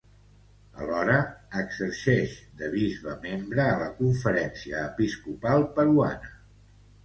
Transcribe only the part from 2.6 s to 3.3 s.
de bisbe